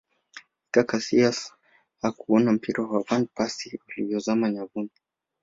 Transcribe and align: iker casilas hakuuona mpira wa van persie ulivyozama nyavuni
iker 0.65 0.85
casilas 0.89 1.39
hakuuona 2.01 2.49
mpira 2.57 2.81
wa 2.91 2.99
van 3.07 3.23
persie 3.35 3.79
ulivyozama 3.87 4.45
nyavuni 4.53 4.91